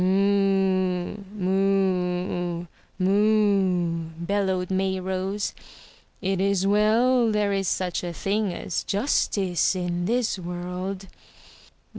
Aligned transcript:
"Moo, 0.01 1.13
moo, 1.35 2.65
moo," 2.97 4.03
bellowed 4.17 4.69
Mayrose. 4.71 5.53
"It 6.23 6.41
is 6.41 6.65
well 6.65 7.31
there 7.31 7.53
is 7.53 7.67
such 7.67 8.03
a 8.03 8.11
thing 8.11 8.51
as 8.51 8.81
justice 8.83 9.75
in 9.75 10.05
this 10.05 10.39
world." 10.39 11.05